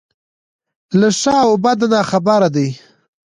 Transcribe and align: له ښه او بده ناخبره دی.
له 0.99 1.09
ښه 1.19 1.33
او 1.45 1.51
بده 1.63 1.87
ناخبره 1.93 2.49
دی. 2.55 2.67